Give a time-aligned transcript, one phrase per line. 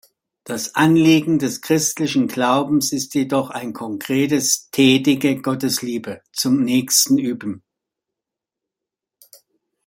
[0.45, 7.61] Das Anliegen des christlichen Glaubens ist jedoch ein konkretes: „tätige Gottesliebe“ am Nächsten üben.